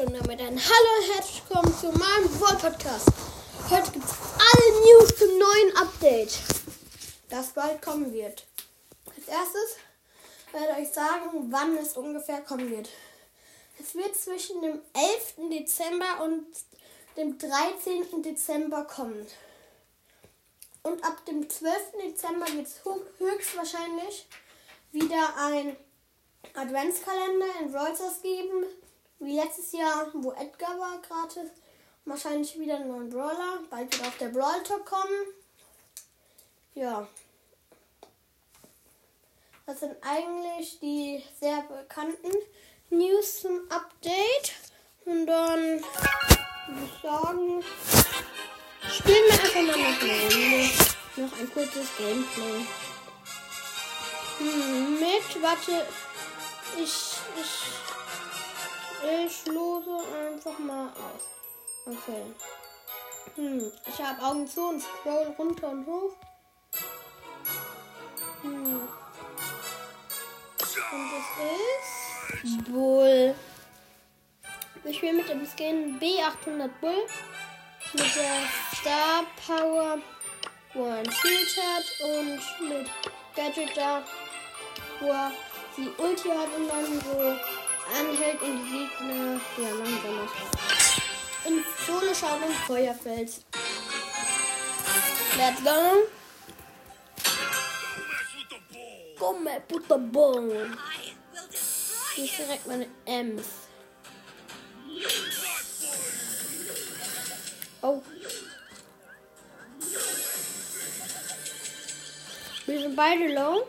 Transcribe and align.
und 0.00 0.14
damit 0.14 0.40
ein 0.40 0.58
Hallo 0.58 1.14
herzlich 1.14 1.42
willkommen 1.46 1.78
zu 1.78 1.88
meinem 1.88 2.40
World 2.40 2.58
Podcast. 2.58 3.06
Heute 3.68 3.98
es 3.98 4.14
alle 4.38 4.80
News 4.80 5.14
zum 5.18 5.28
neuen 5.28 5.76
Update, 5.76 6.38
das 7.28 7.48
bald 7.48 7.82
kommen 7.82 8.10
wird. 8.10 8.46
Als 9.14 9.28
erstes 9.28 9.76
werde 10.52 10.80
ich 10.80 10.88
euch 10.88 10.94
sagen, 10.94 11.48
wann 11.50 11.76
es 11.76 11.98
ungefähr 11.98 12.40
kommen 12.40 12.70
wird. 12.70 12.88
Es 13.78 13.94
wird 13.94 14.16
zwischen 14.16 14.62
dem 14.62 14.80
11. 14.94 15.50
Dezember 15.50 16.24
und 16.24 16.46
dem 17.18 17.36
13. 17.36 18.22
Dezember 18.22 18.84
kommen. 18.84 19.26
Und 20.82 21.04
ab 21.04 21.26
dem 21.26 21.46
12. 21.46 21.74
Dezember 22.02 22.46
wird 22.54 22.68
es 22.68 22.80
höchstwahrscheinlich 23.18 24.26
wieder 24.92 25.36
ein 25.36 25.76
Adventskalender 26.54 27.48
in 27.60 27.76
Reuters 27.76 28.22
geben. 28.22 28.64
Wie 29.22 29.36
letztes 29.36 29.72
Jahr, 29.72 30.10
wo 30.14 30.32
Edgar 30.32 30.78
war 30.78 30.98
gratis. 31.02 31.50
Wahrscheinlich 32.06 32.58
wieder 32.58 32.76
einen 32.76 32.88
neuen 32.88 33.10
Brawler. 33.10 33.60
Bald 33.68 33.94
wieder 33.94 34.08
auf 34.08 34.16
der 34.16 34.28
Brawl 34.28 34.62
Talk 34.62 34.86
kommen. 34.86 35.26
Ja. 36.74 37.06
Das 39.66 39.80
sind 39.80 39.94
eigentlich 40.00 40.80
die 40.80 41.22
sehr 41.38 41.62
bekannten 41.62 42.32
News 42.88 43.42
zum 43.42 43.70
Update. 43.70 44.54
Und 45.04 45.26
dann 45.26 45.60
würde 45.60 46.84
ich 46.86 47.02
sagen, 47.02 47.62
spielen 48.90 49.24
wir 49.26 49.34
einfach 49.34 49.54
mal 49.54 49.66
noch 49.66 50.02
eine 50.02 50.70
Noch 51.16 51.38
ein 51.38 51.52
kurzes 51.52 51.88
Gameplay. 51.98 52.66
Hm, 54.38 54.94
mit, 54.94 55.42
warte, 55.42 55.86
ich, 56.78 57.12
ich, 57.38 57.99
ich 59.02 59.46
lose 59.46 59.98
einfach 60.14 60.58
mal 60.58 60.88
aus. 60.88 61.28
Okay. 61.86 62.22
Hm, 63.36 63.72
ich 63.86 64.02
habe 64.02 64.22
Augen 64.22 64.46
zu 64.46 64.68
und 64.68 64.82
scroll 64.82 65.34
runter 65.38 65.68
und 65.68 65.86
hoch. 65.86 66.12
Hm. 68.42 68.88
Und 70.92 71.10
das 71.12 72.44
ist 72.44 72.64
Bull. 72.64 73.34
Ich 74.84 74.96
spiele 74.96 75.12
mit 75.14 75.28
dem 75.28 75.46
Skin 75.46 76.00
B800 76.00 76.68
Bull. 76.80 77.06
Mit 77.92 78.16
der 78.16 78.48
Star 78.76 79.24
Power, 79.46 79.98
wo 80.74 80.84
ein 80.84 81.10
Shield 81.10 81.56
hat. 81.56 81.84
Und 82.02 82.68
mit 82.68 82.90
Gadget 83.36 83.76
da, 83.76 84.02
wo 85.00 85.08
er 85.08 85.32
die 85.76 85.90
Ulti 85.98 86.28
hat 86.28 86.48
und 86.56 86.68
dann 86.68 87.00
so 87.00 87.36
anhält 87.98 88.40
und 88.42 88.64
die 88.64 88.70
Gegner 88.70 89.40
ja 89.58 89.70
langsam 89.74 90.24
ist. 90.24 91.46
In 91.46 91.64
Solo 91.86 92.14
schauen 92.14 92.42
und 92.42 92.54
Feuerfeld. 92.66 93.44
Let's 95.36 95.64
go. 95.64 96.08
Komme, 99.18 99.60
Butterbomb. 99.68 100.78
Hier 102.14 102.24
ist 102.24 102.38
direkt 102.38 102.66
meine 102.66 102.86
Ems. 103.06 103.46
Oh. 107.82 108.02
Wir 112.66 112.80
sind 112.80 112.94
beide 112.94 113.32
low. 113.34 113.66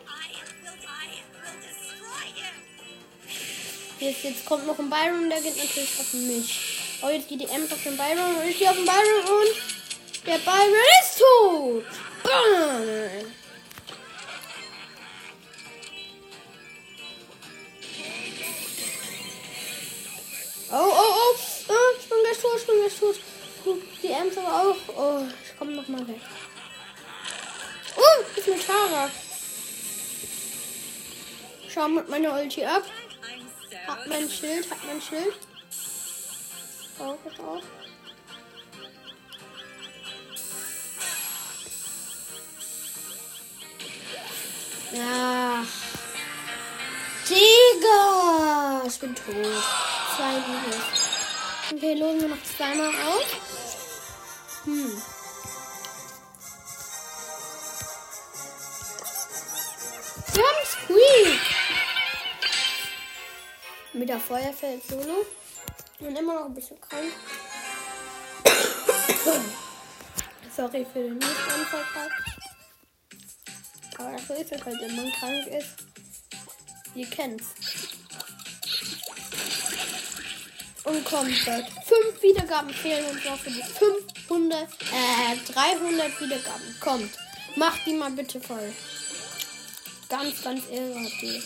Jetzt, 4.02 4.24
jetzt 4.24 4.46
kommt 4.48 4.66
noch 4.66 4.80
ein 4.80 4.90
Byron, 4.90 5.30
der 5.30 5.40
geht 5.42 5.58
natürlich 5.58 6.00
auf 6.00 6.12
mich. 6.14 7.00
Oh, 7.04 7.10
jetzt 7.10 7.30
geht 7.30 7.40
die 7.40 7.46
Ems 7.46 7.72
auf 7.72 7.84
den 7.84 7.96
Byron 7.96 8.36
und 8.36 8.50
ich 8.50 8.58
gehe 8.58 8.68
auf 8.68 8.76
den 8.76 8.86
Byron 8.86 9.30
und 9.30 10.26
der 10.26 10.40
Byron 10.40 10.74
ist 11.04 11.20
tot. 11.20 11.86
Bam. 12.24 13.31
Oh, 20.72 20.75
oh, 20.78 20.92
oh. 20.98 21.36
oh 21.68 21.74
ich 22.00 22.09
bin 22.09 22.18
gleich 22.24 22.40
tot, 22.40 22.58
ich 22.58 22.66
bin 22.66 22.75
gleich 22.80 23.00
tot. 23.00 23.16
Die 24.02 24.08
Ems 24.08 24.38
aber 24.40 24.62
auch. 24.62 24.98
Oh, 24.98 25.28
ich 25.46 25.59
komme 25.59 25.74
noch 25.74 25.88
mal 25.88 26.08
weg. 26.08 26.22
Oh, 27.96 28.24
ist 28.36 28.48
eine 28.48 28.59
Tara. 28.66 29.12
Schau 31.70 31.88
mit 31.88 32.09
meiner 32.09 32.34
Ulti 32.34 32.66
ab. 32.66 32.84
Hat 34.01 34.09
mein 34.09 34.28
Schild, 34.28 34.67
hat 34.72 34.79
mein 34.88 35.00
Schild. 35.00 35.35
Oh, 36.97 37.16
pass 37.23 37.39
auf. 37.39 37.63
Ja. 44.91 45.63
Digga! 47.29 48.81
Ich 48.88 49.00
bin 49.00 49.16
tot. 49.16 49.25
Zwei 50.16 50.35
Videos. 50.47 51.72
Okay, 51.72 51.94
losen 51.94 52.22
wir 52.22 52.28
noch 52.29 52.44
zweimal 52.57 52.88
auf. 52.88 53.25
Hm. 54.66 55.01
Wir 60.33 60.44
haben 60.44 60.66
Squeak. 60.66 61.50
Mit 64.01 64.09
der 64.09 64.19
Feuerfeld 64.19 64.81
Solo. 64.88 65.28
Und 66.00 66.17
immer 66.17 66.34
noch 66.34 66.45
ein 66.45 66.56
bisschen 66.56 66.81
krank. 66.81 67.13
Sorry 70.57 70.84
für 70.91 71.03
den 71.03 71.19
Nichtanfall 71.19 72.09
Aber 74.00 74.12
das 74.13 74.39
ist 74.39 74.51
es 74.53 74.66
halt, 74.66 74.81
wenn 74.81 74.95
man 74.95 75.12
krank 75.12 75.45
ist. 75.50 75.67
Ihr 76.95 77.06
kennt's. 77.12 77.45
Und 80.83 81.06
kommt 81.06 81.45
bald. 81.45 81.68
Fünf 81.85 82.23
Wiedergaben 82.23 82.73
fehlen 82.73 83.06
uns 83.06 83.23
noch 83.23 83.38
für 83.38 83.51
die 83.51 83.62
500, 83.62 84.63
äh, 84.63 85.53
300 85.53 86.19
Wiedergaben. 86.19 86.75
Kommt. 86.79 87.12
Macht 87.56 87.85
die 87.85 87.94
mal 87.94 88.09
bitte 88.09 88.41
voll. 88.41 88.73
Ganz, 90.09 90.41
ganz 90.41 90.63
irre 90.72 91.07
die. 91.22 91.44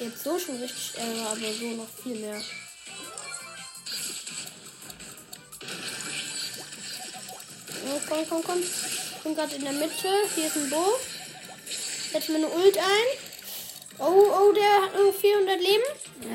Jetzt 0.00 0.22
so 0.22 0.38
schon 0.38 0.60
richtig 0.60 0.94
irre, 0.96 1.26
aber 1.26 1.52
so 1.52 1.70
noch 1.70 1.88
viel 2.02 2.14
mehr. 2.16 2.40
Oh, 7.90 8.00
komm, 8.08 8.28
komm, 8.28 8.44
komm. 8.44 8.60
Ich 8.60 9.22
bin 9.24 9.34
gerade 9.34 9.56
in 9.56 9.64
der 9.64 9.72
Mitte. 9.72 10.08
Hier 10.34 10.46
ist 10.46 10.56
ein 10.56 10.70
Bo. 10.70 10.84
Setz 12.12 12.28
mir 12.28 12.36
eine 12.36 12.48
Ult 12.48 12.78
ein. 12.78 13.08
Oh, 13.98 14.04
oh, 14.04 14.52
der 14.52 14.82
hat 14.82 14.94
nur 14.94 15.12
400 15.12 15.60
Leben. 15.60 15.82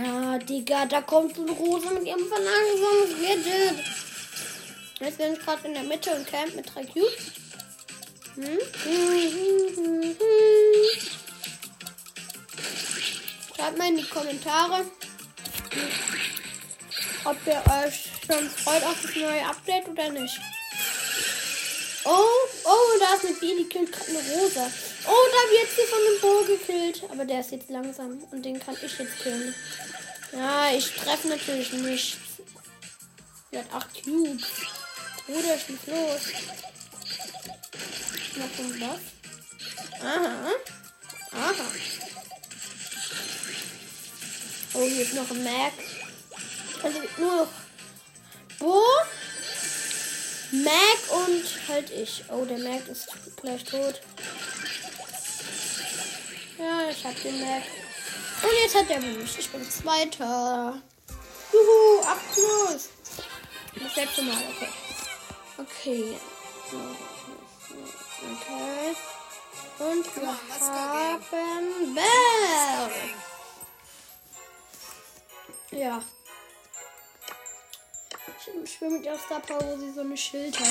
Ja, 0.04 0.38
Digga, 0.40 0.86
da 0.86 1.02
kommt 1.02 1.38
eine 1.38 1.52
Rose 1.52 1.90
mit 1.92 2.04
ihrem 2.04 2.28
verlangsamten 2.28 3.22
Gadget. 3.22 3.86
Jetzt 5.00 5.18
bin 5.18 5.34
ich 5.34 5.40
gerade 5.40 5.68
in 5.68 5.74
der 5.74 5.84
Mitte 5.84 6.12
und 6.12 6.28
camp 6.28 6.54
mit 6.56 6.74
drei 6.74 6.84
Cubes. 6.84 7.32
Hm? 8.36 8.60
Schreibt 13.64 13.78
mal 13.78 13.88
in 13.88 13.96
die 13.96 14.04
Kommentare, 14.04 14.84
ob 17.24 17.38
ihr 17.46 17.64
euch 17.86 18.10
schon 18.28 18.50
freut 18.50 18.84
auf 18.84 19.02
das 19.02 19.16
neue 19.16 19.46
Update 19.46 19.88
oder 19.88 20.10
nicht. 20.10 20.38
Oh, 22.04 22.28
oh, 22.66 23.00
da 23.00 23.14
ist 23.14 23.24
eine 23.26 23.36
Bee, 23.36 23.56
die 23.58 23.70
killt 23.70 23.90
gerade 23.90 24.10
eine 24.10 24.20
Rosa. 24.20 24.70
Oh, 25.08 25.28
da 25.32 25.50
wird 25.50 25.70
sie 25.70 25.88
von 25.90 26.00
einem 26.00 26.20
Bo 26.20 26.44
gekillt. 26.46 27.04
Aber 27.10 27.24
der 27.24 27.40
ist 27.40 27.52
jetzt 27.52 27.70
langsam 27.70 28.22
und 28.32 28.44
den 28.44 28.60
kann 28.60 28.76
ich 28.82 29.00
jetzt 29.00 29.20
killen. 29.20 29.56
Ja, 30.34 30.70
ich 30.76 30.94
treffe 30.96 31.30
natürlich 31.30 31.72
nichts. 31.72 32.18
Sie 33.50 33.60
hat 33.60 33.72
8 33.72 34.04
Cubes. 34.04 34.44
Bruder, 35.26 35.56
ich 35.56 35.70
muss 35.70 35.88
los. 35.88 36.22
Noch 38.36 38.60
ein 38.60 38.82
was? 38.82 40.02
Aha. 40.02 40.52
Aha. 41.32 41.66
Oh, 44.76 44.82
hier 44.82 45.04
ist 45.04 45.14
noch 45.14 45.30
ein 45.30 45.44
Mac. 45.44 45.74
Also 46.82 47.00
nur 47.18 47.36
noch 47.36 47.48
Bo, 48.60 48.82
Mac 50.52 51.00
und 51.12 51.44
halt 51.68 51.90
ich. 51.92 52.24
Oh, 52.30 52.44
der 52.46 52.58
Mac 52.58 52.88
ist 52.88 53.08
gleich 53.36 53.64
tot. 53.64 54.02
Ja, 56.58 56.90
ich 56.90 57.06
hab 57.06 57.22
den 57.22 57.40
Mac. 57.40 57.64
Und 58.42 58.52
jetzt 58.64 58.76
hat 58.76 58.90
er 58.90 59.00
mich. 59.00 59.38
Ich 59.38 59.50
bin 59.50 59.70
Zweiter. 59.70 60.82
Juhu, 61.52 62.02
Abschluss. 62.02 62.90
Das 63.76 63.96
letzte 63.96 64.22
Mal, 64.24 64.38
okay. 64.38 64.70
Okay. 65.58 66.18
Okay. 68.32 68.96
Und 69.80 70.16
wir 70.16 70.28
haben 70.60 71.96
Bell. 71.96 73.33
Ja. 75.76 76.02
Ich 78.64 78.74
spiele 78.74 78.92
mit 78.92 79.06
ihrer 79.06 79.18
Star 79.18 79.40
Power, 79.42 79.64
wo 79.64 79.78
sie 79.78 79.92
so 79.92 80.02
eine 80.02 80.16
Schild 80.16 80.60
hat. 80.60 80.68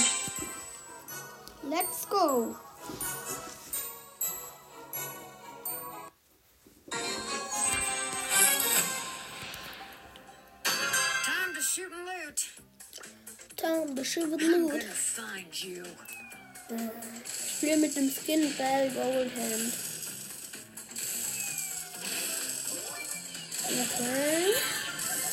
Let's 1.63 2.09
go. 2.09 2.57
Time 11.25 11.55
to 11.55 11.61
shoot 11.61 11.93
and 11.93 12.07
loot. 12.07 12.51
Time 13.57 13.95
to 13.97 14.05
shoot 14.05 14.33
and 14.33 14.43
I'm 14.43 14.63
loot. 14.63 14.71
gonna 14.71 14.93
find 14.93 15.63
you. 15.63 15.85
Ich 17.25 17.57
spiele 17.59 17.77
mit 17.79 17.97
dem 17.97 18.11
Skin 18.11 18.55
Bell 18.57 18.91
Goldhand. 18.91 19.73
Okay. 23.73 24.82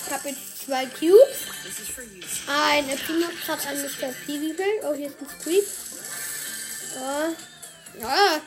Ich 0.10 0.16
habe 0.16 0.30
jetzt 0.30 0.66
zwei 0.66 0.88
Cubes. 0.88 1.38
Ein 2.48 2.90
Epinot 2.90 3.48
hat 3.48 3.68
ein 3.68 3.80
Mr. 3.80 4.12
P 4.26 4.40
gekillt. 4.40 4.84
Oh, 4.84 4.96
hier 4.96 5.06
ist 5.06 5.22
ein 5.22 5.28
Squeak. 5.40 5.64
Ja. 6.96 7.30
Ja. 8.02 8.42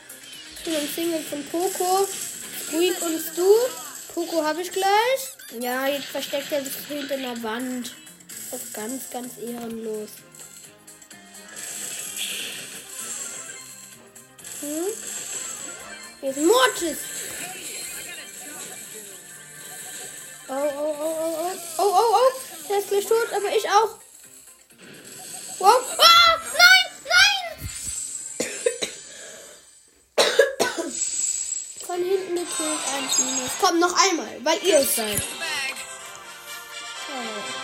Ich 0.57 0.65
bin 0.65 0.75
im 0.75 0.89
Single 0.89 1.23
von 1.23 1.45
Poco. 1.47 2.09
Squeak 2.67 3.01
und 3.03 3.21
Stu. 3.21 3.47
Poco 4.13 4.43
habe 4.43 4.61
ich 4.61 4.73
gleich. 4.73 5.61
Ja, 5.61 5.87
jetzt 5.87 6.07
versteckt 6.07 6.51
er 6.51 6.65
sich 6.65 6.75
hinter 6.89 7.15
einer 7.15 7.41
Wand. 7.45 7.95
Das 8.51 8.61
ist 8.61 8.75
ganz, 8.75 9.11
ganz 9.11 9.35
ehrenlos. 9.39 10.11
Hm? 14.63 14.87
Hier 16.23 16.31
ist 16.31 16.39
Mortis. 16.39 17.12
Oh, 20.49 20.55
oh, 20.55 20.59
oh, 20.59 20.97
oh, 21.01 21.37
oh. 21.39 21.53
Oh, 21.79 21.93
oh, 21.95 22.15
oh. 22.17 22.33
Der 22.69 22.79
ist 22.79 22.89
gleich 22.89 23.07
tot, 23.07 23.33
aber 23.35 23.49
ich 23.55 23.69
auch. 23.69 23.99
Wow. 25.59 25.83
Ah, 25.99 26.37
nein, 26.59 26.87
nein. 27.09 27.59
Von 31.87 31.97
hinten 31.97 32.35
gekillt, 32.35 32.81
eins 32.95 33.19
minus. 33.19 33.51
Komm, 33.61 33.79
noch 33.79 33.97
einmal, 34.09 34.39
weil 34.43 34.59
ihr 34.65 34.79
es 34.81 34.97
seid. 34.97 35.23
Oh. 37.09 37.63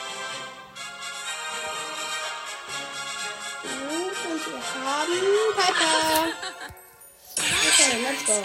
Und 4.30 4.46
wir 4.46 4.62
haben 4.84 5.20
Piper. 5.56 6.28
Okay, 7.68 7.92
let's 8.02 8.24
go. 8.26 8.44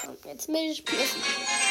Komm, 0.00 0.16
jetzt 0.24 0.48
Milch 0.48 0.84
plus. 0.84 1.10
Ach, 1.22 1.65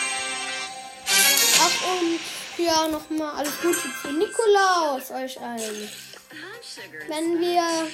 und 1.83 2.19
ja, 2.65 2.87
nochmal 2.87 3.35
alles 3.35 3.61
Gute 3.61 3.89
zu 4.01 4.11
Nikolaus 4.11 5.11
euch 5.11 5.39
allen. 5.41 5.89
Wenn 7.07 7.39
wir 7.39 7.87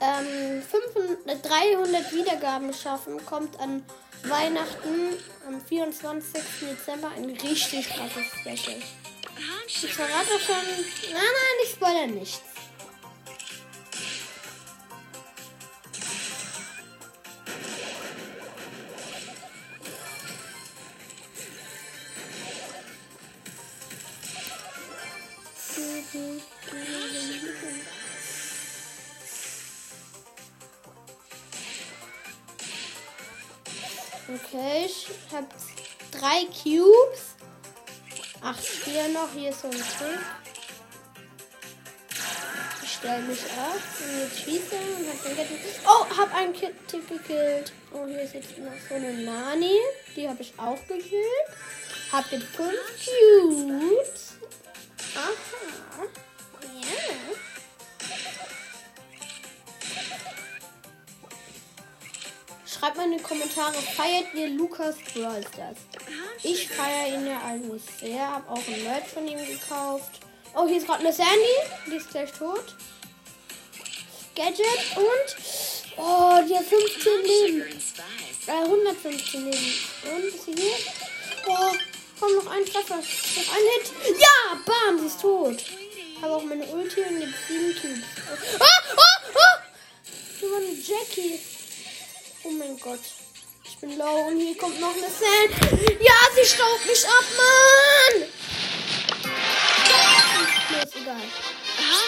ähm, 0.00 0.62
500, 0.62 1.44
300 1.44 2.12
Wiedergaben 2.12 2.72
schaffen, 2.72 3.24
kommt 3.26 3.58
an 3.60 3.84
Weihnachten 4.24 5.18
am 5.46 5.60
24. 5.60 6.42
Dezember 6.60 7.10
ein 7.16 7.24
richtig 7.24 7.88
krasses 7.88 8.26
Special. 8.40 8.80
Ich 9.66 9.92
verrate 9.92 10.38
schon. 10.44 10.54
Nein, 10.54 11.12
nein, 11.12 11.56
ich 11.64 11.70
spoilere 11.70 12.06
nichts. 12.06 12.53
Okay, 34.26 34.86
ich 34.86 35.08
habe 35.32 35.46
drei 36.10 36.46
Cubes. 36.46 37.34
Acht 38.40 38.64
Spieler 38.64 39.08
noch. 39.08 39.28
Hier 39.34 39.50
ist 39.50 39.60
so 39.60 39.68
ein 39.68 39.72
Trick. 39.72 40.18
Ich 42.82 42.92
stelle 42.94 43.22
mich 43.22 43.42
ab 43.44 43.76
und 44.00 44.20
jetzt 44.20 44.38
schieße 44.38 44.76
und 44.76 45.08
hab 45.08 45.22
den 45.24 45.36
Ketten. 45.36 45.58
Oh, 45.86 46.16
hab 46.16 46.34
einen 46.34 46.52
Ki- 46.54 46.74
Tick 46.86 47.06
gekillt. 47.08 47.72
Oh, 47.92 48.06
hier 48.06 48.22
ist 48.22 48.34
jetzt 48.34 48.56
noch 48.58 48.72
so 48.88 48.94
eine 48.94 49.12
Nani. 49.12 49.76
Die 50.16 50.28
habe 50.28 50.40
ich 50.40 50.54
auch 50.58 50.78
gekillt. 50.86 51.48
Hab 52.12 52.30
jetzt 52.32 52.46
fünf 52.46 52.72
Cubes. 53.04 54.34
Aha. 55.16 56.04
Ja. 56.62 57.23
Schreibt 62.84 62.98
mal 62.98 63.10
in 63.10 63.16
die 63.16 63.22
Kommentare, 63.22 63.72
feiert 63.96 64.34
ihr 64.34 64.48
Lukas 64.48 64.96
Brawl 65.14 65.40
Stars? 65.40 65.78
Ich 66.42 66.68
feiere 66.68 67.16
ihn 67.16 67.26
ja 67.26 67.40
eigentlich 67.40 67.82
sehr. 67.98 68.30
Hab 68.30 68.50
auch 68.50 68.58
ein 68.58 68.84
Merch 68.84 69.06
von 69.06 69.26
ihm 69.26 69.38
gekauft. 69.38 70.20
Oh, 70.54 70.66
hier 70.66 70.76
ist 70.76 70.86
gerade 70.86 71.00
eine 71.00 71.10
Sandy. 71.10 71.56
Die 71.86 71.96
ist 71.96 72.10
gleich 72.10 72.30
tot. 72.32 72.76
Gadget 74.36 74.66
und. 74.96 75.96
Oh, 75.96 76.38
die 76.46 76.54
hat 76.54 76.66
15 76.66 77.22
Leben. 77.22 77.62
Äh, 78.48 78.52
115 78.52 79.44
Leben. 79.46 79.74
Und 80.14 80.24
ist 80.24 80.44
sie 80.44 80.52
hier? 80.52 80.76
Oh, 81.46 81.72
komm, 82.20 82.34
noch 82.34 82.50
ein 82.50 82.66
Treffer. 82.66 82.96
Noch 82.96 83.54
ein 83.54 83.64
Hit. 83.80 84.18
Ja, 84.20 84.60
bam, 84.66 84.98
sie 84.98 85.06
ist 85.06 85.22
tot. 85.22 85.56
Habe 86.20 86.34
auch 86.34 86.44
meine 86.44 86.66
Ulti 86.66 87.00
und 87.00 87.18
jetzt 87.18 87.48
7 87.48 87.76
Cubes. 87.80 88.60
Ah, 88.60 88.64
ah, 88.94 89.30
ah! 89.36 89.62
Du 90.38 90.50
war 90.50 90.58
eine 90.58 90.66
Jackie. 90.66 91.40
Oh 92.44 92.50
mein 92.50 92.78
Gott. 92.78 93.00
Ich 93.64 93.78
bin 93.78 93.96
low 93.96 94.26
und 94.28 94.38
hier 94.38 94.56
kommt 94.58 94.78
noch 94.78 94.92
eine 94.92 95.08
Sand. 95.08 95.80
Ja, 96.00 96.12
sie 96.34 96.44
staubt 96.44 96.86
mich 96.86 97.06
ab, 97.08 97.24
Mann! 97.38 98.28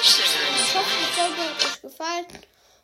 Ich 0.02 0.74
hoffe, 0.74 0.96
die 1.00 1.20
Folge 1.20 1.42
hat 1.42 1.64
euch 1.64 1.82
gefallen. 1.82 2.26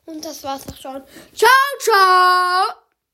Und 0.07 0.25
das 0.25 0.43
war's 0.43 0.63
auch 0.69 0.77
schon. 0.81 1.03
Ciao, 1.35 1.51
ciao! 1.79 2.82